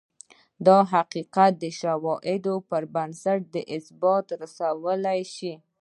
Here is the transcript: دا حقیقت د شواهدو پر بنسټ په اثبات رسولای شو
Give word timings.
دا 0.65 0.77
حقیقت 0.93 1.51
د 1.63 1.65
شواهدو 1.79 2.55
پر 2.69 2.83
بنسټ 2.93 3.39
په 3.53 3.59
اثبات 3.75 4.25
رسولای 4.41 5.21
شو 5.35 5.53